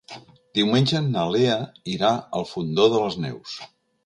[0.59, 1.57] Diumenge na Lea
[1.97, 2.11] irà
[2.41, 3.55] al Fondó de les Neus.